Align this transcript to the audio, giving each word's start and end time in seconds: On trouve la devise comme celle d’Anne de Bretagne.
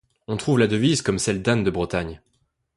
On 0.27 0.35
trouve 0.35 0.57
la 0.57 0.65
devise 0.65 1.03
comme 1.03 1.19
celle 1.19 1.43
d’Anne 1.43 1.63
de 1.63 1.69
Bretagne. 1.69 2.21